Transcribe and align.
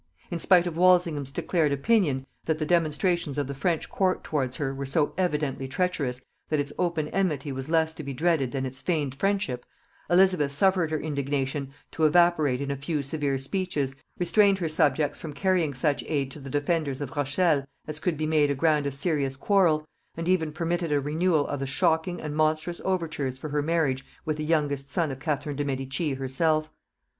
In 0.31 0.39
spite 0.39 0.65
of 0.65 0.75
Walsingham's 0.77 1.29
declared 1.31 1.71
opinion, 1.71 2.25
that 2.45 2.57
the 2.57 2.65
demonstrations 2.65 3.37
of 3.37 3.45
the 3.45 3.53
French 3.53 3.87
court 3.87 4.23
towards 4.23 4.57
her 4.57 4.73
were 4.73 4.87
so 4.87 5.13
evidently 5.15 5.67
treacherous 5.67 6.21
that 6.49 6.59
its 6.59 6.73
open 6.79 7.07
enmity 7.09 7.51
was 7.51 7.69
less 7.69 7.93
to 7.93 8.01
be 8.03 8.11
dreaded 8.11 8.51
than 8.51 8.65
its 8.65 8.81
feigned 8.81 9.13
friendship, 9.13 9.63
Elizabeth 10.09 10.51
suffered 10.53 10.89
her 10.89 10.99
indignation 10.99 11.71
to 11.91 12.05
evaporate 12.05 12.61
in 12.61 12.71
a 12.71 12.75
few 12.75 13.03
severe 13.03 13.37
speeches, 13.37 13.93
restrained 14.17 14.57
her 14.57 14.67
subjects 14.67 15.19
from 15.19 15.33
carrying 15.33 15.71
such 15.71 16.03
aid 16.07 16.31
to 16.31 16.39
the 16.39 16.49
defenders 16.49 16.99
of 16.99 17.15
Rochelle 17.15 17.67
as 17.87 17.99
could 17.99 18.17
be 18.17 18.25
made 18.25 18.49
a 18.49 18.55
ground 18.55 18.87
of 18.87 18.95
serious 18.95 19.37
quarrel, 19.37 19.87
and 20.17 20.27
even 20.27 20.51
permitted 20.51 20.91
a 20.91 20.99
renewal 20.99 21.45
of 21.45 21.59
the 21.59 21.67
shocking 21.67 22.19
and 22.19 22.35
monstrous 22.35 22.81
overtures 22.83 23.37
for 23.37 23.49
her 23.49 23.61
marriage 23.61 24.03
with 24.25 24.37
the 24.37 24.43
youngest 24.45 24.89
son 24.89 25.11
of 25.11 25.19
Catherine 25.19 25.57
de' 25.57 25.63
Medici 25.63 26.15
herself. 26.15 26.71